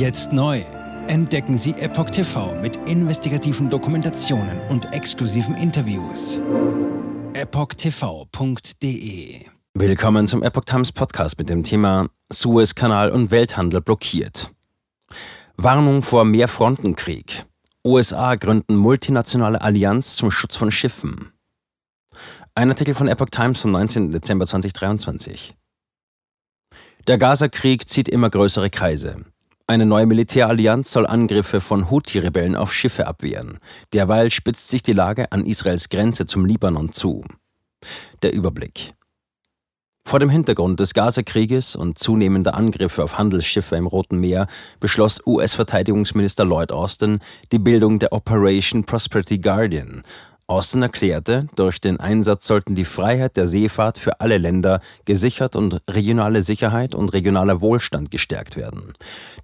Jetzt 0.00 0.32
neu. 0.32 0.62
Entdecken 1.08 1.58
Sie 1.58 1.72
Epoch 1.72 2.08
TV 2.08 2.58
mit 2.62 2.88
investigativen 2.88 3.68
Dokumentationen 3.68 4.58
und 4.70 4.90
exklusiven 4.94 5.54
Interviews. 5.54 6.40
EpochTV.de 7.34 8.64
Willkommen 9.74 10.26
zum 10.26 10.42
Epoch 10.42 10.64
Times 10.64 10.90
Podcast 10.90 11.36
mit 11.36 11.50
dem 11.50 11.64
Thema 11.64 12.08
Suezkanal 12.32 13.10
und 13.10 13.30
Welthandel 13.30 13.82
blockiert. 13.82 14.50
Warnung 15.58 16.02
vor 16.02 16.24
Mehrfrontenkrieg. 16.24 17.44
USA 17.84 18.36
gründen 18.36 18.76
multinationale 18.76 19.60
Allianz 19.60 20.16
zum 20.16 20.30
Schutz 20.30 20.56
von 20.56 20.70
Schiffen. 20.70 21.30
Ein 22.54 22.70
Artikel 22.70 22.94
von 22.94 23.06
Epoch 23.06 23.28
Times 23.28 23.60
vom 23.60 23.72
19. 23.72 24.12
Dezember 24.12 24.46
2023. 24.46 25.54
Der 27.06 27.18
Gaza-Krieg 27.18 27.86
zieht 27.86 28.08
immer 28.08 28.30
größere 28.30 28.70
Kreise. 28.70 29.26
Eine 29.70 29.86
neue 29.86 30.06
Militärallianz 30.06 30.90
soll 30.90 31.06
Angriffe 31.06 31.60
von 31.60 31.92
Houthi-Rebellen 31.92 32.56
auf 32.56 32.72
Schiffe 32.72 33.06
abwehren. 33.06 33.60
Derweil 33.92 34.32
spitzt 34.32 34.68
sich 34.68 34.82
die 34.82 34.94
Lage 34.94 35.30
an 35.30 35.46
Israels 35.46 35.88
Grenze 35.88 36.26
zum 36.26 36.44
Libanon 36.44 36.90
zu. 36.90 37.22
Der 38.24 38.32
Überblick. 38.32 38.94
Vor 40.04 40.18
dem 40.18 40.28
Hintergrund 40.28 40.80
des 40.80 40.92
Gaza-Krieges 40.92 41.76
und 41.76 42.00
zunehmender 42.00 42.56
Angriffe 42.56 43.04
auf 43.04 43.16
Handelsschiffe 43.16 43.76
im 43.76 43.86
Roten 43.86 44.18
Meer 44.18 44.48
beschloss 44.80 45.24
US-Verteidigungsminister 45.24 46.44
Lloyd 46.44 46.72
Austin 46.72 47.20
die 47.52 47.60
Bildung 47.60 48.00
der 48.00 48.12
Operation 48.12 48.82
Prosperity 48.82 49.38
Guardian, 49.38 50.02
Austin 50.50 50.82
erklärte, 50.82 51.46
durch 51.54 51.80
den 51.80 52.00
Einsatz 52.00 52.44
sollten 52.44 52.74
die 52.74 52.84
Freiheit 52.84 53.36
der 53.36 53.46
Seefahrt 53.46 53.98
für 53.98 54.20
alle 54.20 54.36
Länder 54.36 54.80
gesichert 55.04 55.54
und 55.54 55.80
regionale 55.88 56.42
Sicherheit 56.42 56.92
und 56.92 57.12
regionaler 57.12 57.60
Wohlstand 57.60 58.10
gestärkt 58.10 58.56
werden. 58.56 58.94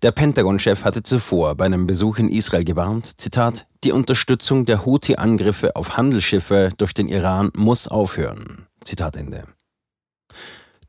Der 0.03 0.11
Pentagon-Chef 0.11 0.85
hatte 0.85 1.05
zuvor 1.05 1.55
bei 1.55 1.65
einem 1.65 1.87
Besuch 1.87 2.19
in 2.19 2.29
Israel 2.29 2.65
gewarnt, 2.65 3.21
Zitat, 3.21 3.67
die 3.85 3.93
Unterstützung 3.93 4.65
der 4.65 4.85
Houthi-Angriffe 4.85 5.77
auf 5.77 5.97
Handelsschiffe 5.97 6.71
durch 6.77 6.93
den 6.93 7.07
Iran 7.07 7.53
muss 7.57 7.87
aufhören. 7.87 8.67
Zitat 8.85 9.17
Ende. 9.17 9.45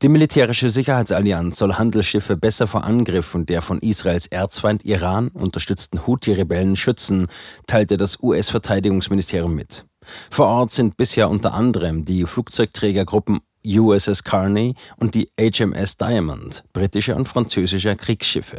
Die 0.02 0.08
militärische 0.08 0.70
Sicherheitsallianz 0.70 1.58
soll 1.58 1.74
Handelsschiffe 1.74 2.36
besser 2.36 2.66
vor 2.66 2.84
Angriffen 2.84 3.46
der 3.46 3.62
von 3.62 3.78
Israels 3.78 4.26
Erzfeind 4.26 4.84
Iran 4.84 5.28
unterstützten 5.28 6.06
Houthi-Rebellen 6.06 6.74
schützen, 6.74 7.28
teilte 7.66 7.96
das 7.96 8.20
US-Verteidigungsministerium 8.22 9.54
mit. 9.54 9.84
Vor 10.30 10.46
Ort 10.46 10.72
sind 10.72 10.96
bisher 10.96 11.28
unter 11.28 11.54
anderem 11.54 12.04
die 12.04 12.24
Flugzeugträgergruppen 12.24 13.40
USS 13.64 14.24
Carney 14.24 14.74
und 14.96 15.14
die 15.14 15.28
HMS 15.38 15.96
Diamond, 15.96 16.64
britische 16.72 17.14
und 17.14 17.28
französische 17.28 17.96
Kriegsschiffe. 17.96 18.58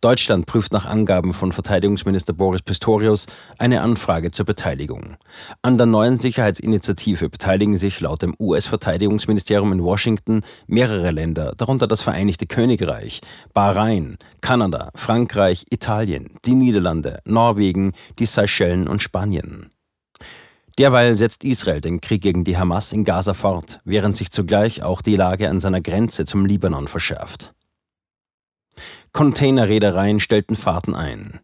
Deutschland 0.00 0.46
prüft 0.46 0.72
nach 0.72 0.86
Angaben 0.86 1.34
von 1.34 1.52
Verteidigungsminister 1.52 2.32
Boris 2.32 2.62
Pistorius 2.62 3.26
eine 3.58 3.82
Anfrage 3.82 4.30
zur 4.30 4.46
Beteiligung. 4.46 5.16
An 5.62 5.76
der 5.76 5.86
neuen 5.86 6.18
Sicherheitsinitiative 6.18 7.28
beteiligen 7.28 7.76
sich 7.76 8.00
laut 8.00 8.22
dem 8.22 8.34
US-Verteidigungsministerium 8.38 9.72
in 9.72 9.82
Washington 9.84 10.42
mehrere 10.66 11.10
Länder, 11.10 11.52
darunter 11.56 11.86
das 11.86 12.00
Vereinigte 12.00 12.46
Königreich, 12.46 13.20
Bahrain, 13.52 14.16
Kanada, 14.40 14.90
Frankreich, 14.94 15.66
Italien, 15.70 16.30
die 16.44 16.54
Niederlande, 16.54 17.20
Norwegen, 17.24 17.92
die 18.18 18.26
Seychellen 18.26 18.88
und 18.88 19.02
Spanien. 19.02 19.68
Derweil 20.80 21.14
setzt 21.14 21.44
Israel 21.44 21.82
den 21.82 22.00
Krieg 22.00 22.22
gegen 22.22 22.42
die 22.42 22.56
Hamas 22.56 22.94
in 22.94 23.04
Gaza 23.04 23.34
fort, 23.34 23.80
während 23.84 24.16
sich 24.16 24.30
zugleich 24.30 24.82
auch 24.82 25.02
die 25.02 25.14
Lage 25.14 25.50
an 25.50 25.60
seiner 25.60 25.82
Grenze 25.82 26.24
zum 26.24 26.46
Libanon 26.46 26.88
verschärft. 26.88 27.52
Containerreedereien 29.12 30.20
stellten 30.20 30.56
Fahrten 30.56 30.94
ein. 30.94 31.40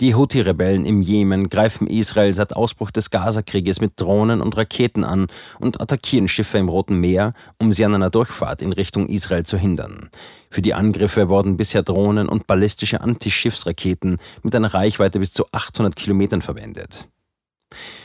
Die 0.00 0.16
Houthi-Rebellen 0.16 0.84
im 0.84 1.00
Jemen 1.00 1.48
greifen 1.48 1.86
Israel 1.86 2.32
seit 2.32 2.56
Ausbruch 2.56 2.90
des 2.90 3.10
Gaza-Krieges 3.10 3.80
mit 3.80 4.00
Drohnen 4.00 4.40
und 4.40 4.56
Raketen 4.56 5.04
an 5.04 5.28
und 5.60 5.80
attackieren 5.80 6.26
Schiffe 6.26 6.58
im 6.58 6.68
Roten 6.68 6.98
Meer, 6.98 7.34
um 7.58 7.70
sie 7.72 7.84
an 7.84 7.94
einer 7.94 8.10
Durchfahrt 8.10 8.62
in 8.62 8.72
Richtung 8.72 9.06
Israel 9.06 9.46
zu 9.46 9.56
hindern. 9.56 10.10
Für 10.50 10.60
die 10.60 10.74
Angriffe 10.74 11.28
wurden 11.28 11.56
bisher 11.56 11.84
Drohnen 11.84 12.28
und 12.28 12.48
ballistische 12.48 13.00
Antischiffsraketen 13.00 14.18
mit 14.42 14.56
einer 14.56 14.74
Reichweite 14.74 15.20
bis 15.20 15.32
zu 15.32 15.46
800 15.52 15.94
Kilometern 15.94 16.42
verwendet. 16.42 17.06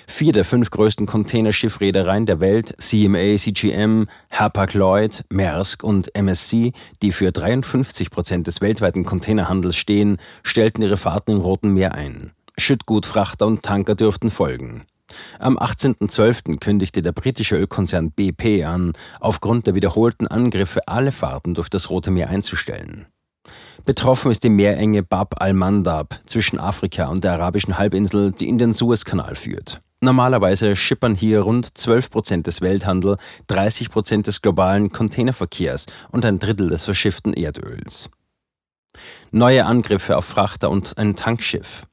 Vier 0.08 0.34
der 0.34 0.46
fünf 0.46 0.70
größten 0.70 1.06
Containerschiffreedereien 1.06 2.26
der 2.26 2.40
Welt, 2.40 2.76
CMA, 2.78 3.38
CGM, 3.38 4.08
Hapag-Lloyd, 4.32 5.24
Maersk 5.30 5.84
und 5.84 6.14
MSC, 6.14 6.74
die 7.02 7.12
für 7.12 7.32
53 7.32 8.12
Prozent 8.12 8.48
des 8.48 8.62
weltweiten 8.62 9.06
Containerhandels 9.06 9.76
stehen, 9.76 10.18
stellten 10.44 10.82
ihre 10.82 10.98
Fahrten 10.98 11.32
im 11.32 11.42
Roten 11.42 11.74
Meer 11.74 11.96
ein. 11.96 12.32
Schüttgutfrachter 12.58 13.48
und 13.48 13.64
Tanker 13.64 13.96
dürften 13.96 14.30
folgen. 14.30 14.84
Am 15.40 15.58
18.12. 15.58 16.60
kündigte 16.60 17.02
der 17.02 17.12
britische 17.12 17.58
Ölkonzern 17.58 18.12
BP 18.12 18.64
an, 18.66 18.94
aufgrund 19.20 19.68
der 19.68 19.76
wiederholten 19.76 20.28
Angriffe 20.28 20.88
alle 20.88 21.12
Fahrten 21.12 21.54
durch 21.54 21.70
das 21.70 21.90
Rote 21.90 22.12
Meer 22.12 22.30
einzustellen. 22.30 23.08
Betroffen 23.86 24.30
ist 24.32 24.44
die 24.44 24.50
Meerenge 24.50 25.02
Bab 25.02 25.42
al-Mandab 25.42 26.20
zwischen 26.26 26.60
Afrika 26.60 27.08
und 27.08 27.24
der 27.24 27.34
arabischen 27.34 27.78
Halbinsel, 27.78 28.32
die 28.32 28.48
in 28.48 28.58
den 28.58 28.74
Suezkanal 28.74 29.36
führt. 29.36 29.82
Normalerweise 30.02 30.76
schippern 30.76 31.16
hier 31.16 31.42
rund 31.42 31.78
12 31.78 32.10
Prozent 32.10 32.48
des 32.48 32.62
Welthandels, 32.62 33.22
30 33.48 33.90
Prozent 33.90 34.28
des 34.28 34.42
globalen 34.42 34.92
Containerverkehrs 34.92 35.88
und 36.12 36.26
ein 36.26 36.40
Drittel 36.40 36.70
des 36.70 36.84
verschifften 36.84 37.34
Erdöls. 37.34 38.10
Neue 39.32 39.66
Angriffe 39.66 40.18
auf 40.18 40.26
Frachter 40.26 40.70
und 40.70 40.98
ein 40.98 41.16
Tankschiff. 41.16 41.86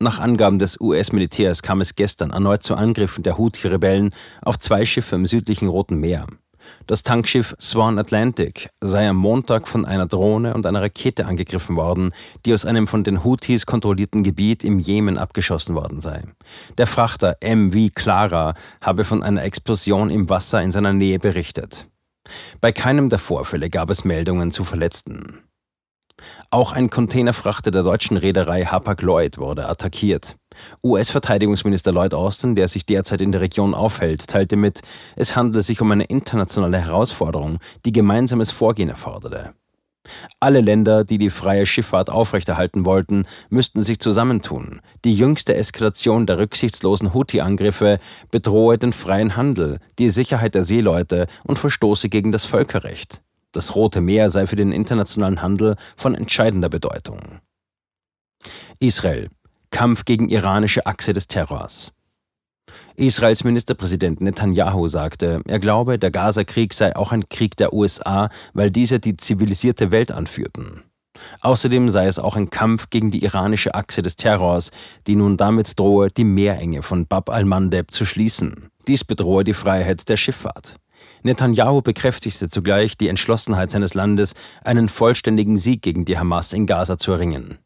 Nach 0.00 0.20
Angaben 0.20 0.58
des 0.58 0.80
US-Militärs 0.80 1.62
kam 1.62 1.80
es 1.80 1.94
gestern 1.94 2.30
erneut 2.30 2.62
zu 2.62 2.74
Angriffen 2.74 3.22
der 3.22 3.38
Houthi-Rebellen 3.38 4.14
auf 4.42 4.58
zwei 4.58 4.84
Schiffe 4.84 5.16
im 5.16 5.26
südlichen 5.26 5.68
Roten 5.68 5.96
Meer. 5.96 6.26
Das 6.86 7.02
Tankschiff 7.02 7.54
Swan 7.60 7.98
Atlantic 7.98 8.68
sei 8.80 9.08
am 9.08 9.16
Montag 9.16 9.68
von 9.68 9.84
einer 9.84 10.06
Drohne 10.06 10.54
und 10.54 10.66
einer 10.66 10.82
Rakete 10.82 11.26
angegriffen 11.26 11.76
worden, 11.76 12.12
die 12.44 12.52
aus 12.52 12.66
einem 12.66 12.86
von 12.86 13.04
den 13.04 13.24
Houthis 13.24 13.66
kontrollierten 13.66 14.22
Gebiet 14.22 14.64
im 14.64 14.78
Jemen 14.78 15.18
abgeschossen 15.18 15.74
worden 15.74 16.00
sei. 16.00 16.24
Der 16.76 16.86
Frachter 16.86 17.36
MV 17.42 17.94
Clara 17.94 18.54
habe 18.80 19.04
von 19.04 19.22
einer 19.22 19.44
Explosion 19.44 20.10
im 20.10 20.28
Wasser 20.28 20.62
in 20.62 20.72
seiner 20.72 20.92
Nähe 20.92 21.18
berichtet. 21.18 21.86
Bei 22.60 22.72
keinem 22.72 23.08
der 23.08 23.18
Vorfälle 23.18 23.70
gab 23.70 23.90
es 23.90 24.04
Meldungen 24.04 24.50
zu 24.50 24.64
Verletzten. 24.64 25.40
Auch 26.50 26.72
ein 26.72 26.90
Containerfrachter 26.90 27.70
der 27.70 27.82
deutschen 27.82 28.16
Reederei 28.16 28.64
Hapag-Lloyd 28.64 29.38
wurde 29.38 29.68
attackiert. 29.68 30.36
US-Verteidigungsminister 30.82 31.92
Lloyd 31.92 32.14
Austin, 32.14 32.54
der 32.54 32.68
sich 32.68 32.86
derzeit 32.86 33.20
in 33.20 33.32
der 33.32 33.40
Region 33.40 33.74
aufhält, 33.74 34.28
teilte 34.28 34.56
mit, 34.56 34.80
es 35.16 35.36
handele 35.36 35.62
sich 35.62 35.80
um 35.80 35.90
eine 35.90 36.04
internationale 36.04 36.78
Herausforderung, 36.78 37.58
die 37.84 37.92
gemeinsames 37.92 38.50
Vorgehen 38.50 38.88
erforderte. 38.88 39.54
Alle 40.38 40.60
Länder, 40.60 41.04
die 41.04 41.18
die 41.18 41.30
freie 41.30 41.66
Schifffahrt 41.66 42.10
aufrechterhalten 42.10 42.84
wollten, 42.84 43.26
müssten 43.48 43.80
sich 43.80 43.98
zusammentun. 44.00 44.80
Die 45.04 45.14
jüngste 45.14 45.54
Eskalation 45.54 46.26
der 46.26 46.38
rücksichtslosen 46.38 47.14
Houthi-Angriffe 47.14 47.98
bedrohe 48.30 48.76
den 48.76 48.92
freien 48.92 49.36
Handel, 49.36 49.78
die 49.98 50.10
Sicherheit 50.10 50.54
der 50.54 50.64
Seeleute 50.64 51.26
und 51.44 51.58
verstoße 51.58 52.08
gegen 52.08 52.32
das 52.32 52.44
Völkerrecht. 52.44 53.22
Das 53.54 53.76
Rote 53.76 54.00
Meer 54.00 54.30
sei 54.30 54.48
für 54.48 54.56
den 54.56 54.72
internationalen 54.72 55.40
Handel 55.40 55.76
von 55.96 56.14
entscheidender 56.14 56.68
Bedeutung. 56.68 57.20
Israel. 58.80 59.30
Kampf 59.70 60.04
gegen 60.04 60.28
iranische 60.28 60.86
Achse 60.86 61.12
des 61.12 61.28
Terrors. 61.28 61.92
Israels 62.96 63.44
Ministerpräsident 63.44 64.20
Netanyahu 64.20 64.88
sagte, 64.88 65.40
er 65.46 65.60
glaube, 65.60 66.00
der 66.00 66.10
Gaza-Krieg 66.10 66.74
sei 66.74 66.96
auch 66.96 67.12
ein 67.12 67.28
Krieg 67.28 67.56
der 67.56 67.72
USA, 67.72 68.28
weil 68.54 68.70
diese 68.70 68.98
die 68.98 69.16
zivilisierte 69.16 69.92
Welt 69.92 70.10
anführten. 70.10 70.82
Außerdem 71.40 71.90
sei 71.90 72.06
es 72.06 72.18
auch 72.18 72.34
ein 72.34 72.50
Kampf 72.50 72.90
gegen 72.90 73.12
die 73.12 73.22
iranische 73.24 73.74
Achse 73.76 74.02
des 74.02 74.16
Terrors, 74.16 74.72
die 75.06 75.14
nun 75.14 75.36
damit 75.36 75.78
drohe, 75.78 76.08
die 76.08 76.24
Meerenge 76.24 76.82
von 76.82 77.06
Bab 77.06 77.30
al-Mandeb 77.30 77.92
zu 77.92 78.04
schließen. 78.04 78.70
Dies 78.88 79.04
bedrohe 79.04 79.44
die 79.44 79.54
Freiheit 79.54 80.08
der 80.08 80.16
Schifffahrt. 80.16 80.76
Netanyahu 81.24 81.80
bekräftigte 81.80 82.50
zugleich 82.50 82.98
die 82.98 83.08
Entschlossenheit 83.08 83.70
seines 83.70 83.94
Landes, 83.94 84.34
einen 84.62 84.88
vollständigen 84.88 85.56
Sieg 85.56 85.80
gegen 85.80 86.04
die 86.04 86.18
Hamas 86.18 86.52
in 86.52 86.66
Gaza 86.66 86.98
zu 86.98 87.12
erringen. 87.12 87.58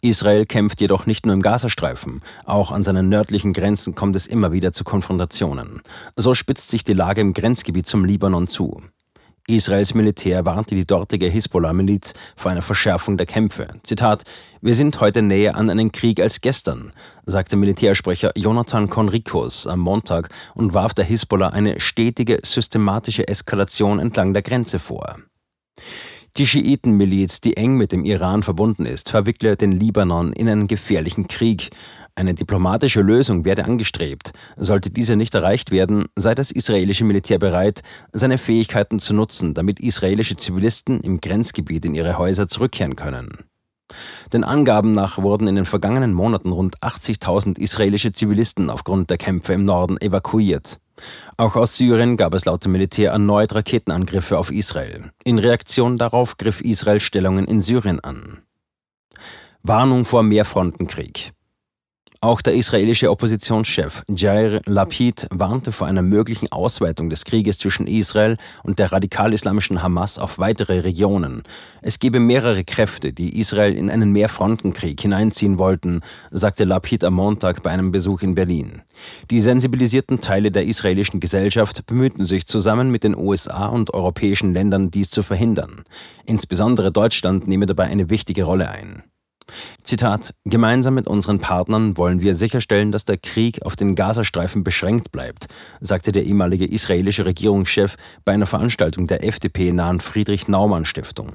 Israel 0.00 0.46
kämpft 0.46 0.80
jedoch 0.80 1.06
nicht 1.06 1.26
nur 1.26 1.34
im 1.34 1.42
Gazastreifen, 1.42 2.22
auch 2.44 2.70
an 2.70 2.82
seinen 2.82 3.08
nördlichen 3.08 3.52
Grenzen 3.52 3.94
kommt 3.94 4.16
es 4.16 4.26
immer 4.26 4.52
wieder 4.52 4.72
zu 4.72 4.84
Konfrontationen. 4.84 5.82
So 6.16 6.34
spitzt 6.34 6.70
sich 6.70 6.82
die 6.82 6.92
Lage 6.94 7.20
im 7.20 7.34
Grenzgebiet 7.34 7.86
zum 7.86 8.04
Libanon 8.04 8.46
zu. 8.46 8.82
Israels 9.46 9.92
Militär 9.92 10.46
warnte 10.46 10.74
die 10.74 10.86
dortige 10.86 11.26
Hisbollah-Miliz 11.26 12.14
vor 12.34 12.50
einer 12.50 12.62
Verschärfung 12.62 13.18
der 13.18 13.26
Kämpfe. 13.26 13.68
Zitat: 13.82 14.22
Wir 14.62 14.74
sind 14.74 14.98
heute 15.00 15.20
näher 15.20 15.56
an 15.56 15.68
einen 15.68 15.92
Krieg 15.92 16.18
als 16.18 16.40
gestern, 16.40 16.92
sagte 17.26 17.56
Militärsprecher 17.56 18.32
Jonathan 18.36 18.88
Conricus 18.88 19.66
am 19.66 19.80
Montag 19.80 20.30
und 20.54 20.72
warf 20.72 20.94
der 20.94 21.04
Hisbollah 21.04 21.48
eine 21.48 21.78
stetige, 21.78 22.38
systematische 22.42 23.28
Eskalation 23.28 23.98
entlang 23.98 24.32
der 24.32 24.42
Grenze 24.42 24.78
vor. 24.78 25.16
Die 26.38 26.46
Schiitenmiliz, 26.46 27.42
die 27.42 27.56
eng 27.56 27.76
mit 27.76 27.92
dem 27.92 28.04
Iran 28.04 28.42
verbunden 28.42 28.86
ist, 28.86 29.10
verwickle 29.10 29.56
den 29.56 29.72
Libanon 29.72 30.32
in 30.32 30.48
einen 30.48 30.66
gefährlichen 30.66 31.28
Krieg. 31.28 31.70
Eine 32.16 32.34
diplomatische 32.34 33.00
Lösung 33.00 33.44
werde 33.44 33.64
angestrebt. 33.64 34.30
Sollte 34.56 34.90
diese 34.90 35.16
nicht 35.16 35.34
erreicht 35.34 35.72
werden, 35.72 36.04
sei 36.14 36.36
das 36.36 36.52
israelische 36.52 37.04
Militär 37.04 37.40
bereit, 37.40 37.82
seine 38.12 38.38
Fähigkeiten 38.38 39.00
zu 39.00 39.14
nutzen, 39.14 39.52
damit 39.52 39.80
israelische 39.80 40.36
Zivilisten 40.36 41.00
im 41.00 41.20
Grenzgebiet 41.20 41.84
in 41.84 41.94
ihre 41.94 42.16
Häuser 42.16 42.46
zurückkehren 42.46 42.94
können. 42.94 43.44
Den 44.32 44.44
Angaben 44.44 44.92
nach 44.92 45.18
wurden 45.18 45.48
in 45.48 45.56
den 45.56 45.66
vergangenen 45.66 46.12
Monaten 46.12 46.52
rund 46.52 46.78
80.000 46.80 47.58
israelische 47.58 48.12
Zivilisten 48.12 48.70
aufgrund 48.70 49.10
der 49.10 49.18
Kämpfe 49.18 49.52
im 49.52 49.64
Norden 49.64 50.00
evakuiert. 50.00 50.78
Auch 51.36 51.56
aus 51.56 51.76
Syrien 51.76 52.16
gab 52.16 52.34
es 52.34 52.44
laut 52.44 52.64
dem 52.64 52.72
Militär 52.72 53.10
erneut 53.10 53.54
Raketenangriffe 53.54 54.38
auf 54.38 54.52
Israel. 54.52 55.10
In 55.24 55.38
Reaktion 55.38 55.96
darauf 55.96 56.36
griff 56.36 56.60
Israel 56.60 57.00
Stellungen 57.00 57.46
in 57.46 57.60
Syrien 57.60 58.00
an. 58.00 58.38
Warnung 59.62 60.04
vor 60.04 60.22
Mehrfrontenkrieg. 60.22 61.33
Auch 62.24 62.40
der 62.40 62.54
israelische 62.54 63.10
Oppositionschef 63.10 64.02
Jair 64.08 64.62
Lapid 64.64 65.26
warnte 65.30 65.72
vor 65.72 65.86
einer 65.86 66.00
möglichen 66.00 66.50
Ausweitung 66.50 67.10
des 67.10 67.26
Krieges 67.26 67.58
zwischen 67.58 67.86
Israel 67.86 68.38
und 68.62 68.78
der 68.78 68.92
radikal-islamischen 68.92 69.82
Hamas 69.82 70.18
auf 70.18 70.38
weitere 70.38 70.78
Regionen. 70.78 71.42
Es 71.82 71.98
gebe 71.98 72.20
mehrere 72.20 72.64
Kräfte, 72.64 73.12
die 73.12 73.38
Israel 73.38 73.74
in 73.74 73.90
einen 73.90 74.10
Mehrfrontenkrieg 74.12 74.98
hineinziehen 75.02 75.58
wollten, 75.58 76.00
sagte 76.30 76.64
Lapid 76.64 77.04
am 77.04 77.12
Montag 77.12 77.62
bei 77.62 77.70
einem 77.70 77.92
Besuch 77.92 78.22
in 78.22 78.34
Berlin. 78.34 78.80
Die 79.30 79.40
sensibilisierten 79.40 80.22
Teile 80.22 80.50
der 80.50 80.64
israelischen 80.64 81.20
Gesellschaft 81.20 81.84
bemühten 81.84 82.24
sich 82.24 82.46
zusammen 82.46 82.90
mit 82.90 83.04
den 83.04 83.14
USA 83.14 83.66
und 83.66 83.92
europäischen 83.92 84.54
Ländern, 84.54 84.90
dies 84.90 85.10
zu 85.10 85.22
verhindern. 85.22 85.84
Insbesondere 86.24 86.90
Deutschland 86.90 87.46
nehme 87.46 87.66
dabei 87.66 87.84
eine 87.84 88.08
wichtige 88.08 88.44
Rolle 88.44 88.70
ein. 88.70 89.02
Zitat: 89.82 90.34
Gemeinsam 90.44 90.94
mit 90.94 91.06
unseren 91.06 91.38
Partnern 91.38 91.96
wollen 91.96 92.22
wir 92.22 92.34
sicherstellen, 92.34 92.92
dass 92.92 93.04
der 93.04 93.18
Krieg 93.18 93.62
auf 93.62 93.76
den 93.76 93.94
Gazastreifen 93.94 94.64
beschränkt 94.64 95.12
bleibt, 95.12 95.46
sagte 95.80 96.12
der 96.12 96.24
ehemalige 96.24 96.64
israelische 96.64 97.26
Regierungschef 97.26 97.96
bei 98.24 98.32
einer 98.32 98.46
Veranstaltung 98.46 99.06
der 99.06 99.24
FDP-nahen 99.24 100.00
Friedrich-Naumann-Stiftung. 100.00 101.30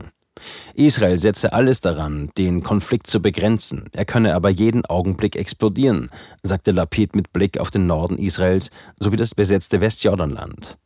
Israel 0.73 1.17
setze 1.17 1.53
alles 1.53 1.81
daran, 1.81 2.29
den 2.37 2.63
Konflikt 2.63 3.07
zu 3.07 3.21
begrenzen. 3.21 3.89
Er 3.91 4.05
könne 4.05 4.35
aber 4.35 4.49
jeden 4.49 4.85
Augenblick 4.85 5.35
explodieren, 5.35 6.09
sagte 6.43 6.71
Lapid 6.71 7.15
mit 7.15 7.33
Blick 7.33 7.59
auf 7.59 7.71
den 7.71 7.87
Norden 7.87 8.17
Israels 8.17 8.71
sowie 8.99 9.17
das 9.17 9.35
besetzte 9.35 9.81
Westjordanland. 9.81 10.77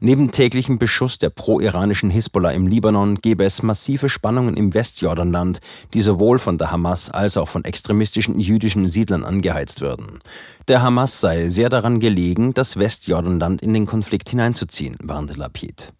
Neben 0.00 0.30
täglichem 0.30 0.78
Beschuss 0.78 1.18
der 1.18 1.30
pro-iranischen 1.30 2.10
Hisbollah 2.10 2.52
im 2.52 2.66
Libanon 2.66 3.16
gebe 3.16 3.44
es 3.44 3.62
massive 3.62 4.08
Spannungen 4.08 4.56
im 4.56 4.72
Westjordanland, 4.72 5.58
die 5.94 6.00
sowohl 6.00 6.38
von 6.38 6.58
der 6.58 6.70
Hamas 6.70 7.10
als 7.10 7.36
auch 7.36 7.48
von 7.48 7.64
extremistischen 7.64 8.38
jüdischen 8.38 8.88
Siedlern 8.88 9.24
angeheizt 9.24 9.80
würden. 9.80 10.20
Der 10.68 10.82
Hamas 10.82 11.20
sei 11.20 11.48
sehr 11.48 11.68
daran 11.68 11.98
gelegen, 11.98 12.54
das 12.54 12.76
Westjordanland 12.76 13.60
in 13.60 13.74
den 13.74 13.86
Konflikt 13.86 14.30
hineinzuziehen, 14.30 14.96
warnte 15.02 15.34
Lapid. 15.34 15.92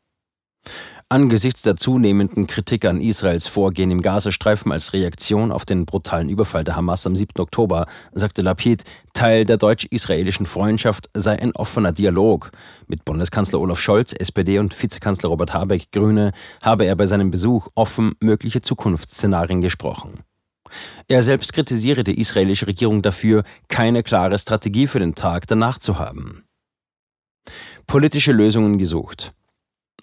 Angesichts 1.10 1.62
der 1.62 1.74
zunehmenden 1.76 2.46
Kritik 2.46 2.84
an 2.84 3.00
Israels 3.00 3.46
Vorgehen 3.46 3.90
im 3.90 4.02
Gazastreifen 4.02 4.72
als 4.72 4.92
Reaktion 4.92 5.52
auf 5.52 5.64
den 5.64 5.86
brutalen 5.86 6.28
Überfall 6.28 6.64
der 6.64 6.76
Hamas 6.76 7.06
am 7.06 7.16
7. 7.16 7.40
Oktober 7.40 7.86
sagte 8.12 8.42
Lapid, 8.42 8.84
Teil 9.14 9.46
der 9.46 9.56
deutsch-israelischen 9.56 10.44
Freundschaft 10.44 11.08
sei 11.14 11.40
ein 11.40 11.56
offener 11.56 11.92
Dialog. 11.92 12.50
Mit 12.88 13.06
Bundeskanzler 13.06 13.58
Olaf 13.58 13.80
Scholz, 13.80 14.12
SPD 14.12 14.58
und 14.58 14.82
Vizekanzler 14.82 15.30
Robert 15.30 15.54
Habeck, 15.54 15.90
Grüne, 15.92 16.32
habe 16.60 16.84
er 16.84 16.94
bei 16.94 17.06
seinem 17.06 17.30
Besuch 17.30 17.68
offen 17.74 18.12
mögliche 18.20 18.60
Zukunftsszenarien 18.60 19.62
gesprochen. 19.62 20.24
Er 21.08 21.22
selbst 21.22 21.54
kritisiere 21.54 22.04
die 22.04 22.20
israelische 22.20 22.66
Regierung 22.66 23.00
dafür, 23.00 23.44
keine 23.68 24.02
klare 24.02 24.38
Strategie 24.38 24.86
für 24.86 24.98
den 24.98 25.14
Tag 25.14 25.46
danach 25.46 25.78
zu 25.78 25.98
haben. 25.98 26.44
Politische 27.86 28.32
Lösungen 28.32 28.76
gesucht. 28.76 29.32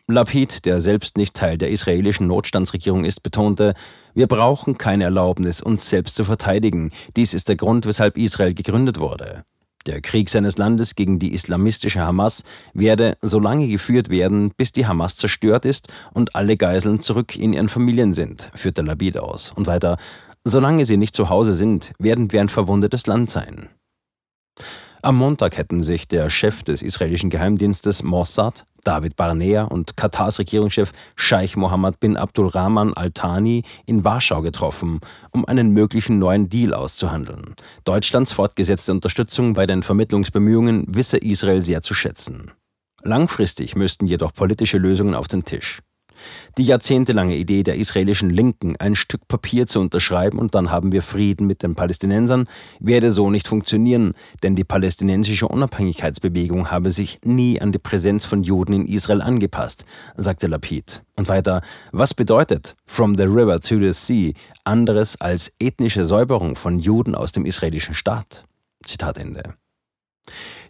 Lapid, 0.08 0.66
der 0.66 0.82
selbst 0.82 1.18
nicht 1.18 1.36
Teil 1.36 1.58
der 1.58 1.72
israelischen 1.72 2.28
Notstandsregierung 2.28 3.06
ist, 3.06 3.24
betonte, 3.24 3.74
wir 4.14 4.28
brauchen 4.28 4.78
keine 4.78 5.06
Erlaubnis, 5.06 5.62
uns 5.62 5.90
selbst 5.90 6.16
zu 6.16 6.24
verteidigen. 6.24 6.92
Dies 7.16 7.34
ist 7.34 7.50
der 7.50 7.56
Grund, 7.56 7.88
weshalb 7.88 8.16
Israel 8.16 8.54
gegründet 8.54 9.00
wurde. 9.00 9.46
Der 9.88 10.02
Krieg 10.02 10.30
seines 10.30 10.60
Landes 10.60 10.94
gegen 10.94 11.18
die 11.18 11.34
islamistische 11.34 12.02
Hamas 12.02 12.44
werde 12.74 13.18
so 13.22 13.40
lange 13.40 13.68
geführt 13.68 14.10
werden, 14.10 14.52
bis 14.56 14.72
die 14.72 14.86
Hamas 14.86 15.18
zerstört 15.18 15.66
ist 15.66 15.88
und 16.14 16.36
alle 16.36 16.56
Geiseln 16.56 17.02
zurück 17.02 17.36
in 17.36 17.54
ihren 17.54 17.70
Familien 17.70 18.14
sind, 18.14 18.52
führte 18.54 18.84
Labid 18.84 19.18
aus. 19.18 19.54
Und 19.56 19.66
weiter, 19.66 19.98
solange 20.44 20.86
sie 20.86 20.98
nicht 20.98 21.16
zu 21.16 21.30
Hause 21.30 21.56
sind, 21.56 21.94
werden 21.98 22.32
wir 22.32 22.42
ein 22.42 22.50
verwundetes 22.50 23.08
Land 23.08 23.32
sein. 23.32 23.70
Am 25.06 25.18
Montag 25.18 25.56
hätten 25.56 25.84
sich 25.84 26.08
der 26.08 26.32
Chef 26.32 26.64
des 26.64 26.82
israelischen 26.82 27.30
Geheimdienstes 27.30 28.02
Mossad, 28.02 28.66
David 28.84 29.16
Barnea 29.16 29.66
und 29.66 29.96
Katars 29.96 30.40
Regierungschef 30.40 30.94
Scheich 31.16 31.56
Mohammed 31.56 32.00
bin 32.00 32.18
Abdulrahman 32.18 32.92
Al-Thani 32.92 33.62
in 33.86 34.04
Warschau 34.04 34.42
getroffen, 34.42 35.00
um 35.30 35.46
einen 35.46 35.70
möglichen 35.70 36.18
neuen 36.18 36.50
Deal 36.50 36.74
auszuhandeln. 36.74 37.54
Deutschlands 37.84 38.34
fortgesetzte 38.34 38.94
Unterstützung 38.94 39.54
bei 39.54 39.68
den 39.68 39.84
Vermittlungsbemühungen 39.84 40.86
wisse 40.88 41.18
Israel 41.18 41.62
sehr 41.62 41.84
zu 41.84 41.94
schätzen. 41.94 42.50
Langfristig 43.04 43.76
müssten 43.76 44.08
jedoch 44.08 44.34
politische 44.34 44.80
Lösungen 44.80 45.14
auf 45.14 45.28
den 45.28 45.44
Tisch. 45.44 45.84
Die 46.58 46.64
jahrzehntelange 46.64 47.36
Idee 47.36 47.64
der 47.64 47.76
israelischen 47.76 48.30
Linken, 48.30 48.76
ein 48.78 48.96
Stück 48.96 49.28
Papier 49.28 49.68
zu 49.68 49.80
unterschreiben 49.80 50.40
und 50.40 50.56
dann 50.56 50.72
haben 50.72 50.92
wir 50.92 51.02
Frieden 51.02 51.48
mit 51.48 51.64
den 51.64 51.76
Palästinensern, 51.76 52.48
werde 52.80 53.12
so 53.12 53.30
nicht 53.30 53.48
funktionieren, 53.48 54.14
denn 54.44 54.56
die 54.56 54.64
palästinensische 54.64 55.48
Unabhängigkeitsbewegung 55.48 56.72
habe 56.72 56.92
sich 56.92 57.20
nie 57.24 57.62
an 57.62 57.72
die 57.72 57.80
Präsenz 57.80 58.26
von 58.26 58.44
Juden 58.44 58.74
in 58.74 58.88
Israel 58.88 59.22
angepasst, 59.22 59.86
sagte 60.16 60.48
Lapid. 60.48 61.02
Und 61.18 61.28
weiter, 61.28 61.62
was 61.92 62.14
bedeutet 62.14 62.76
From 62.86 63.16
the 63.16 63.24
River 63.24 63.60
to 63.60 63.80
the 63.80 63.94
Sea 63.94 64.34
anderes 64.64 65.20
als 65.22 65.52
ethnische 65.60 66.04
Säuberung 66.04 66.56
von 66.56 66.80
Juden 66.80 67.16
aus 67.16 67.32
dem 67.32 67.46
israelischen 67.46 67.96
Staat? 67.96 68.44
Zitat 68.84 69.18
Ende. 69.18 69.56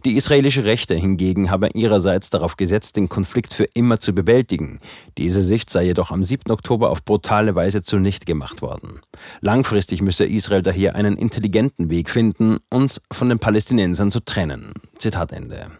Die 0.06 0.18
israelische 0.18 0.66
Rechte 0.66 0.94
hingegen 0.94 1.50
habe 1.50 1.69
ihrerseits 1.74 2.30
darauf 2.30 2.57
gesetzt, 2.57 2.96
den 2.96 3.10
Konflikt 3.10 3.56
für 3.56 3.66
immer 3.74 4.00
zu 4.00 4.13
bewältigen. 4.13 4.78
Diese 5.18 5.42
Sicht 5.42 5.72
sei 5.72 5.86
jedoch 5.86 6.12
am 6.12 6.22
7. 6.22 6.52
Oktober 6.52 6.92
auf 6.92 7.04
brutale 7.04 7.56
Weise 7.56 7.81
zunichte 7.81 8.28
gemacht 8.28 8.62
worden. 8.62 9.00
Langfristig 9.42 10.04
müsse 10.04 10.26
Israel 10.26 10.62
daher 10.62 10.94
einen 10.94 11.18
intelligenten 11.18 11.90
Weg 11.90 12.12
finden, 12.12 12.57
uns 12.69 13.02
von 13.12 13.30
den 13.30 13.40
Palästinensern 13.40 14.12
zu 14.12 14.19
trennen. 14.19 14.74
Zitat 15.00 15.31
Ende. 15.31 15.71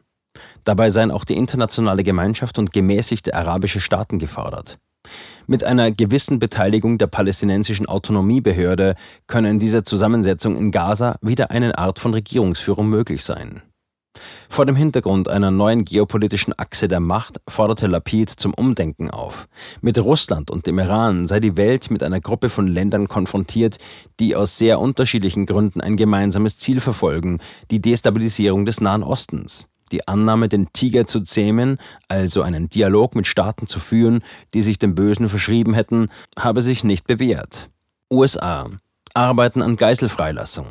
Dabei 0.64 0.90
seien 0.90 1.12
auch 1.12 1.24
die 1.24 1.38
internationale 1.38 2.02
Gemeinschaft 2.02 2.58
und 2.58 2.74
gemäßigte 2.74 3.36
arabische 3.36 3.80
Staaten 3.80 4.18
gefordert. 4.18 4.80
Mit 5.46 5.64
einer 5.64 5.92
gewissen 5.92 6.40
Beteiligung 6.40 6.98
der 6.98 7.06
palästinensischen 7.06 7.86
Autonomiebehörde 7.86 8.96
könne 9.28 9.52
in 9.52 9.60
dieser 9.60 9.86
Zusammensetzung 9.86 10.58
in 10.58 10.72
Gaza 10.72 11.20
wieder 11.22 11.52
eine 11.52 11.78
Art 11.78 12.00
von 12.00 12.16
Regierungsführung 12.16 12.90
möglich 12.90 13.24
sein. 13.24 13.62
Vor 14.50 14.66
dem 14.66 14.76
Hintergrund 14.76 15.28
einer 15.30 15.52
neuen 15.52 15.86
geopolitischen 15.86 16.58
Achse 16.58 16.88
der 16.88 17.00
Macht 17.00 17.42
forderte 17.48 17.88
Lapid 17.88 18.30
zum 18.30 18.54
Umdenken 18.54 19.10
auf. 19.10 19.48
Mit 19.82 19.98
Russland 20.00 20.52
und 20.52 20.68
dem 20.68 20.80
Iran 20.80 21.28
sei 21.28 21.40
die 21.40 21.58
Welt 21.58 21.92
mit 21.92 22.04
einer 22.04 22.22
Gruppe 22.22 22.50
von 22.50 22.68
Ländern 22.68 23.08
konfrontiert, 23.08 23.78
die 24.20 24.36
aus 24.36 24.58
sehr 24.58 24.80
unterschiedlichen 24.80 25.46
Gründen 25.46 25.82
ein 25.82 25.98
gemeinsames 25.98 26.58
Ziel 26.58 26.82
verfolgen, 26.82 27.40
die 27.72 27.82
Destabilisierung 27.82 28.66
des 28.66 28.82
Nahen 28.82 29.04
Ostens. 29.04 29.68
Die 29.92 30.08
Annahme, 30.08 30.50
den 30.50 30.72
Tiger 30.74 31.06
zu 31.06 31.22
zähmen, 31.22 31.78
also 32.08 32.42
einen 32.42 32.70
Dialog 32.70 33.16
mit 33.16 33.28
Staaten 33.28 33.68
zu 33.68 33.80
führen, 33.80 34.22
die 34.54 34.62
sich 34.62 34.80
dem 34.80 34.96
Bösen 34.96 35.30
verschrieben 35.30 35.74
hätten, 35.74 36.10
habe 36.38 36.62
sich 36.62 36.84
nicht 36.84 37.06
bewährt. 37.06 37.70
USA 38.12 38.70
arbeiten 39.14 39.62
an 39.62 39.76
Geiselfreilassung. 39.76 40.66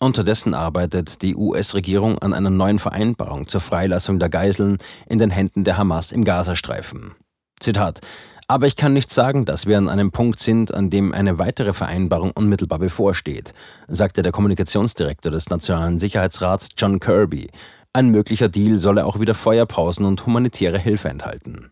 Unterdessen 0.00 0.54
arbeitet 0.54 1.22
die 1.22 1.36
US-Regierung 1.36 2.18
an 2.18 2.34
einer 2.34 2.50
neuen 2.50 2.78
Vereinbarung 2.78 3.48
zur 3.48 3.60
Freilassung 3.60 4.18
der 4.18 4.28
Geiseln 4.28 4.78
in 5.08 5.18
den 5.18 5.30
Händen 5.30 5.64
der 5.64 5.78
Hamas 5.78 6.12
im 6.12 6.24
Gazastreifen. 6.24 7.12
Zitat 7.60 8.00
aber 8.46 8.66
ich 8.66 8.76
kann 8.76 8.92
nicht 8.92 9.10
sagen, 9.10 9.46
dass 9.46 9.66
wir 9.66 9.78
an 9.78 9.88
einem 9.88 10.10
Punkt 10.10 10.38
sind, 10.38 10.74
an 10.74 10.90
dem 10.90 11.14
eine 11.14 11.38
weitere 11.38 11.72
Vereinbarung 11.72 12.30
unmittelbar 12.32 12.78
bevorsteht, 12.78 13.54
sagte 13.88 14.22
der 14.22 14.32
Kommunikationsdirektor 14.32 15.32
des 15.32 15.48
Nationalen 15.48 15.98
Sicherheitsrats 15.98 16.68
John 16.76 17.00
Kirby. 17.00 17.48
Ein 17.94 18.10
möglicher 18.10 18.48
Deal 18.48 18.78
solle 18.78 19.06
auch 19.06 19.18
wieder 19.18 19.34
Feuerpausen 19.34 20.04
und 20.04 20.26
humanitäre 20.26 20.78
Hilfe 20.78 21.08
enthalten. 21.08 21.70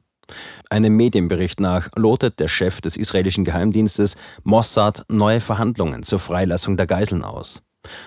Einem 0.70 0.96
Medienbericht 0.96 1.60
nach 1.60 1.90
lotet 1.94 2.40
der 2.40 2.48
Chef 2.48 2.80
des 2.80 2.96
israelischen 2.96 3.44
Geheimdienstes 3.44 4.16
Mossad 4.42 5.04
neue 5.08 5.40
Verhandlungen 5.40 6.04
zur 6.04 6.20
Freilassung 6.20 6.78
der 6.78 6.86
Geiseln 6.86 7.22
aus. 7.22 7.62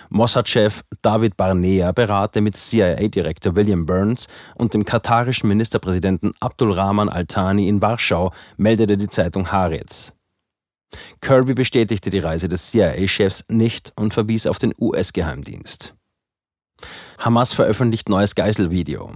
Mossad-Chef 0.10 0.82
David 1.02 1.38
Barnea 1.38 1.92
berate 1.92 2.42
mit 2.42 2.56
CIA-Direktor 2.56 3.56
William 3.56 3.86
Burns 3.86 4.28
und 4.56 4.74
dem 4.74 4.86
katarischen 4.86 5.50
Ministerpräsidenten 5.50 6.34
Abdul 6.40 6.72
Rahman 6.72 7.10
Al-Thani 7.10 7.68
in 7.68 7.82
Warschau, 7.82 8.32
meldete 8.58 8.98
die 8.98 9.10
Zeitung 9.10 9.52
Haaretz. 9.52 10.14
Kirby 11.22 11.54
bestätigte 11.54 12.10
die 12.10 12.20
Reise 12.20 12.48
des 12.48 12.72
CIA-Chefs 12.72 13.46
nicht 13.50 13.92
und 13.96 14.14
verwies 14.14 14.48
auf 14.48 14.60
den 14.60 14.74
US-Geheimdienst. 14.80 15.94
Hamas 17.18 17.54
veröffentlicht 17.54 18.10
neues 18.10 18.36
Geiselvideo. 18.36 19.14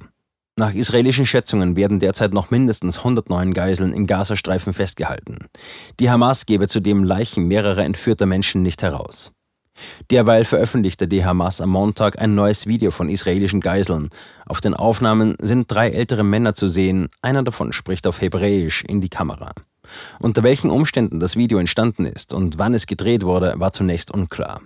Nach 0.58 0.74
israelischen 0.74 1.26
Schätzungen 1.26 1.78
werden 1.78 2.00
derzeit 2.00 2.34
noch 2.34 2.52
mindestens 2.52 2.98
109 2.98 3.54
Geiseln 3.54 3.94
im 3.94 4.08
Gazastreifen 4.08 4.74
festgehalten. 4.74 5.48
Die 6.02 6.10
Hamas 6.10 6.46
gebe 6.46 6.68
zudem 6.68 7.06
Leichen 7.06 7.48
mehrerer 7.48 7.86
entführter 7.86 8.26
Menschen 8.26 8.62
nicht 8.62 8.84
heraus. 8.84 9.32
Derweil 10.12 10.46
veröffentlichte 10.46 11.08
die 11.08 11.26
Hamas 11.26 11.62
am 11.62 11.70
Montag 11.70 12.20
ein 12.20 12.36
neues 12.36 12.68
Video 12.68 12.92
von 12.92 13.10
israelischen 13.10 13.62
Geiseln. 13.62 14.10
Auf 14.46 14.62
den 14.62 14.74
Aufnahmen 14.74 15.36
sind 15.40 15.72
drei 15.72 15.90
ältere 15.90 16.24
Männer 16.24 16.54
zu 16.54 16.68
sehen, 16.68 17.10
einer 17.22 17.44
davon 17.44 17.74
spricht 17.74 18.08
auf 18.08 18.22
Hebräisch 18.22 18.84
in 18.84 19.02
die 19.02 19.10
Kamera. 19.10 19.52
Unter 20.20 20.44
welchen 20.44 20.70
Umständen 20.70 21.20
das 21.20 21.36
Video 21.36 21.58
entstanden 21.58 22.06
ist 22.06 22.34
und 22.34 22.60
wann 22.60 22.74
es 22.74 22.86
gedreht 22.86 23.24
wurde, 23.24 23.56
war 23.58 23.74
zunächst 23.74 24.12
unklar. 24.12 24.62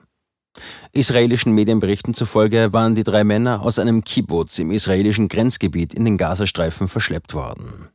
Israelischen 0.91 1.53
Medienberichten 1.53 2.13
zufolge 2.13 2.74
waren 2.74 2.96
die 2.96 3.03
drei 3.03 3.24
Männer 3.24 3.62
aus 3.62 3.79
einem 3.79 4.03
Kibbutz 4.03 4.60
im 4.60 4.72
israelischen 4.72 5.27
Grenzgebiet 5.27 5.93
in 5.93 6.05
den 6.05 6.17
Gazastreifen 6.17 6.88
verschleppt 6.88 7.34
worden. 7.34 7.89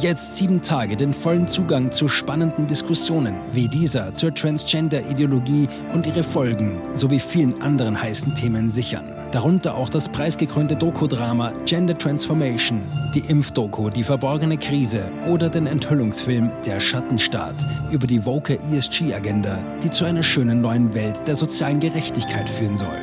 Jetzt 0.00 0.34
sieben 0.36 0.60
Tage 0.60 0.96
den 0.96 1.12
vollen 1.12 1.46
Zugang 1.46 1.92
zu 1.92 2.08
spannenden 2.08 2.66
Diskussionen 2.66 3.36
wie 3.52 3.68
dieser 3.68 4.12
zur 4.12 4.34
Transgender-Ideologie 4.34 5.68
und 5.92 6.06
ihre 6.06 6.24
Folgen 6.24 6.80
sowie 6.94 7.20
vielen 7.20 7.62
anderen 7.62 8.00
heißen 8.00 8.34
Themen 8.34 8.70
sichern. 8.70 9.04
Darunter 9.30 9.76
auch 9.76 9.88
das 9.88 10.08
preisgekrönte 10.08 10.74
Doku-Drama 10.74 11.52
Gender 11.64 11.96
Transformation, 11.96 12.82
die 13.14 13.20
Impfdoku 13.20 13.88
Die 13.88 14.02
verborgene 14.04 14.58
Krise 14.58 15.04
oder 15.28 15.48
den 15.48 15.68
Enthüllungsfilm 15.68 16.50
Der 16.66 16.80
Schattenstaat 16.80 17.54
über 17.92 18.06
die 18.08 18.24
woke 18.24 18.58
ESG-Agenda, 18.72 19.58
die 19.82 19.90
zu 19.90 20.04
einer 20.04 20.22
schönen 20.24 20.60
neuen 20.60 20.92
Welt 20.94 21.26
der 21.26 21.36
sozialen 21.36 21.78
Gerechtigkeit 21.78 22.48
führen 22.48 22.76
soll. 22.76 22.98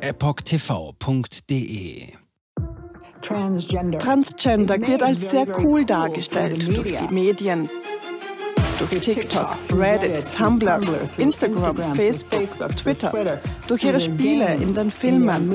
EpochTV.de 0.00 0.98
Transgender. 3.20 3.98
Wird 4.00 5.02
als 5.02 5.30
sehr 5.30 5.46
cool 5.58 5.84
dargestellt 5.84 6.66
durch 6.66 6.96
die 6.96 7.14
Medien, 7.14 7.68
durch 8.78 9.00
TikTok, 9.00 9.56
Reddit, 9.74 10.24
Tumblr, 10.36 10.80
Instagram, 11.18 11.94
Facebook, 11.94 12.76
Twitter, 12.76 13.40
durch 13.66 13.84
ihre 13.84 14.00
Spiele 14.00 14.54
in 14.54 14.74
den 14.74 14.90
Filmen. 14.90 15.52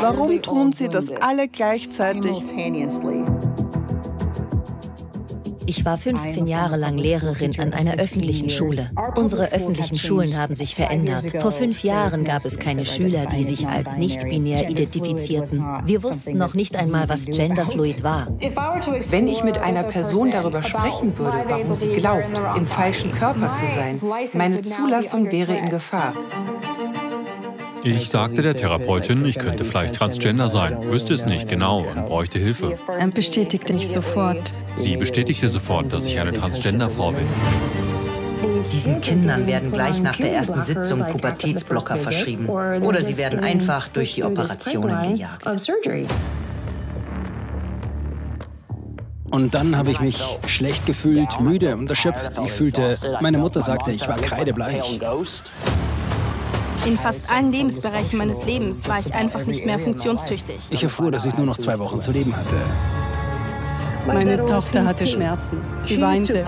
Warum 0.00 0.42
tun 0.42 0.72
sie 0.72 0.88
das 0.88 1.10
alle 1.10 1.48
gleichzeitig? 1.48 2.44
Ich 5.66 5.84
war 5.84 5.98
15 5.98 6.46
Jahre 6.46 6.76
lang 6.76 6.96
Lehrerin 6.96 7.58
an 7.58 7.72
einer 7.72 7.98
öffentlichen 7.98 8.48
Schule. 8.48 8.90
Unsere 9.16 9.52
öffentlichen 9.52 9.96
Schulen 9.96 10.36
haben 10.36 10.54
sich 10.54 10.74
verändert. 10.74 11.42
Vor 11.42 11.50
fünf 11.50 11.82
Jahren 11.82 12.24
gab 12.24 12.44
es 12.44 12.58
keine 12.58 12.86
Schüler, 12.86 13.26
die 13.26 13.42
sich 13.42 13.66
als 13.66 13.96
nicht-binär 13.96 14.70
identifizierten. 14.70 15.64
Wir 15.84 16.02
wussten 16.02 16.38
noch 16.38 16.54
nicht 16.54 16.76
einmal, 16.76 17.08
was 17.08 17.26
Genderfluid 17.26 18.02
war. 18.02 18.28
Wenn 19.10 19.28
ich 19.28 19.42
mit 19.42 19.58
einer 19.58 19.82
Person 19.82 20.30
darüber 20.30 20.62
sprechen 20.62 21.18
würde, 21.18 21.38
warum 21.48 21.74
sie 21.74 21.88
glaubt, 21.88 22.40
im 22.56 22.66
falschen 22.66 23.12
Körper 23.12 23.52
zu 23.52 23.64
sein, 23.74 24.00
meine 24.34 24.62
Zulassung 24.62 25.30
wäre 25.32 25.56
in 25.56 25.68
Gefahr. 25.68 26.14
Ich 27.86 28.08
sagte 28.08 28.42
der 28.42 28.56
Therapeutin, 28.56 29.24
ich 29.26 29.38
könnte 29.38 29.64
vielleicht 29.64 29.94
transgender 29.94 30.48
sein, 30.48 30.90
wüsste 30.90 31.14
es 31.14 31.24
nicht 31.24 31.48
genau 31.48 31.86
und 31.88 32.06
bräuchte 32.06 32.36
Hilfe. 32.36 32.76
Er 32.98 33.06
bestätigte 33.06 33.72
mich 33.72 33.86
sofort. 33.86 34.52
Sie 34.76 34.96
bestätigte 34.96 35.48
sofort, 35.48 35.92
dass 35.92 36.04
ich 36.04 36.18
eine 36.18 36.32
Transgender-Frau 36.32 37.12
bin. 37.12 37.28
Diesen 38.60 39.00
Kindern 39.00 39.46
werden 39.46 39.70
gleich 39.70 40.02
nach 40.02 40.16
der 40.16 40.32
ersten 40.32 40.60
Sitzung 40.62 41.06
Pubertätsblocker 41.06 41.96
verschrieben 41.96 42.48
oder 42.48 43.00
sie 43.02 43.18
werden 43.18 43.38
einfach 43.38 43.86
durch 43.86 44.14
die 44.16 44.24
Operationen 44.24 45.14
gejagt. 45.14 45.46
Und 49.30 49.54
dann 49.54 49.76
habe 49.76 49.92
ich 49.92 50.00
mich 50.00 50.20
schlecht 50.46 50.86
gefühlt, 50.86 51.40
müde 51.40 51.76
und 51.76 51.88
erschöpft. 51.88 52.40
Ich 52.44 52.50
fühlte, 52.50 52.98
meine 53.20 53.38
Mutter 53.38 53.60
sagte, 53.60 53.92
ich 53.92 54.08
war 54.08 54.16
kreidebleich. 54.16 54.98
In 56.86 56.96
fast 56.96 57.32
allen 57.32 57.50
Lebensbereichen 57.50 58.16
meines 58.16 58.44
Lebens 58.44 58.88
war 58.88 59.00
ich 59.00 59.12
einfach 59.12 59.44
nicht 59.44 59.66
mehr 59.66 59.80
funktionstüchtig. 59.80 60.56
Ich 60.70 60.84
erfuhr, 60.84 61.10
dass 61.10 61.24
ich 61.24 61.36
nur 61.36 61.44
noch 61.44 61.58
zwei 61.58 61.76
Wochen 61.80 62.00
zu 62.00 62.12
leben 62.12 62.32
hatte. 62.36 62.54
Meine 64.06 64.44
Tochter 64.46 64.84
hatte 64.84 65.04
Schmerzen. 65.04 65.58
Sie 65.82 66.00
weinte, 66.00 66.46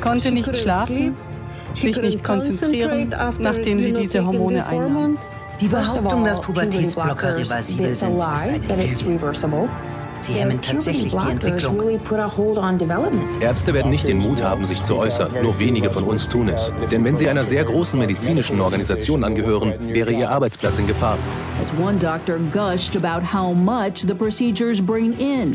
konnte 0.00 0.32
nicht 0.32 0.56
schlafen, 0.56 1.16
sich 1.72 1.96
nicht 2.02 2.24
konzentrieren, 2.24 3.14
nachdem 3.38 3.80
sie 3.80 3.92
diese 3.92 4.26
Hormone 4.26 4.66
einnahm. 4.66 5.16
Die 5.60 5.68
Behauptung, 5.68 6.24
dass 6.24 6.40
Pubertätsblocker 6.40 7.36
reversibel 7.36 7.94
sind, 7.94 8.18
ist 8.18 8.24
eine. 8.24 8.60
Sie 10.20 10.32
hemmen 10.34 10.60
tatsächlich 10.60 11.14
die 11.14 11.30
Entwicklung. 11.30 11.78
Ärzte 13.40 13.74
werden 13.74 13.90
nicht 13.90 14.08
den 14.08 14.18
Mut 14.18 14.42
haben, 14.42 14.64
sich 14.64 14.82
zu 14.82 14.96
äußern. 14.96 15.30
Nur 15.42 15.58
wenige 15.58 15.90
von 15.90 16.04
uns 16.04 16.28
tun 16.28 16.48
es. 16.48 16.72
Denn 16.90 17.04
wenn 17.04 17.16
sie 17.16 17.28
einer 17.28 17.44
sehr 17.44 17.64
großen 17.64 17.98
medizinischen 17.98 18.60
Organisation 18.60 19.24
angehören, 19.24 19.74
wäre 19.88 20.12
ihr 20.12 20.30
Arbeitsplatz 20.30 20.78
in 20.78 20.86
Gefahr. 20.86 21.18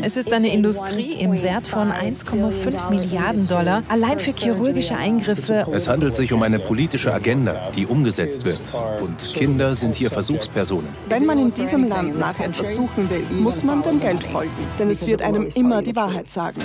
Es 0.02 0.18
ist 0.18 0.34
eine 0.34 0.54
Industrie 0.54 1.14
im 1.14 1.44
Wert 1.44 1.68
von 1.68 1.92
1,5 1.92 2.90
Milliarden 2.90 3.48
Dollar 3.48 3.84
allein 3.88 4.20
für 4.20 4.32
chirurgische 4.32 4.96
Eingriffe. 4.96 5.66
Es 5.72 5.88
handelt 5.88 6.16
sich 6.16 6.34
um 6.34 6.44
eine 6.44 6.60
politische 6.60 7.14
Agenda, 7.14 7.72
die 7.76 7.86
umgesetzt 7.86 8.46
wird. 8.46 8.60
Und 9.02 9.34
Kinder 9.34 9.76
sind 9.76 9.96
hier 9.96 10.10
Versuchspersonen. 10.10 10.88
Wenn 11.10 11.26
man 11.26 11.40
in 11.40 11.54
diesem 11.54 11.88
Land 11.88 12.20
nach 12.20 12.40
etwas 12.40 12.76
suchen 12.76 13.10
will, 13.10 13.24
muss 13.40 13.64
man 13.64 13.82
dem 13.82 14.00
Geld 14.00 14.24
folgen 14.24 14.53
denn 14.80 14.90
es 14.90 15.06
wird 15.06 15.22
einem 15.22 15.48
immer 15.56 15.82
die 15.82 15.96
Wahrheit 15.96 16.30
sagen. 16.30 16.62